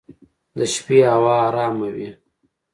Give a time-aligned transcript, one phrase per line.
[0.57, 2.09] د شپې هوا ارامه وي.